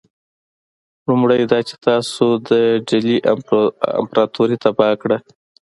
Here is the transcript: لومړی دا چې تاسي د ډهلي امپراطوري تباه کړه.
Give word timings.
لومړی 1.07 1.41
دا 1.51 1.59
چې 1.67 1.75
تاسي 1.85 2.27
د 2.49 2.51
ډهلي 2.87 3.17
امپراطوري 4.01 4.57
تباه 4.63 4.95
کړه. 5.01 5.17